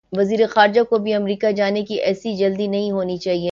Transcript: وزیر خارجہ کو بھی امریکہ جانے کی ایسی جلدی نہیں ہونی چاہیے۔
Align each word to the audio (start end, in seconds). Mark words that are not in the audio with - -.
وزیر 0.13 0.39
خارجہ 0.47 0.81
کو 0.83 0.97
بھی 0.97 1.13
امریکہ 1.13 1.51
جانے 1.51 1.83
کی 1.85 1.95
ایسی 2.01 2.35
جلدی 2.37 2.67
نہیں 2.67 2.91
ہونی 2.91 3.17
چاہیے۔ 3.17 3.49